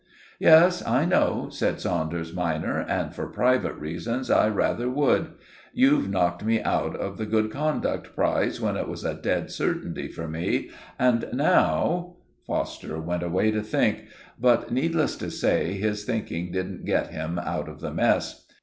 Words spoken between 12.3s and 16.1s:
Foster went away to think; but, needless to say, his